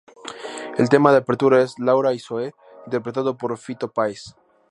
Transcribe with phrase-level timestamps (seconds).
[0.79, 2.55] El tema de apertura es "Laura y Zoe"
[2.87, 4.35] interpretado por Fito Páez.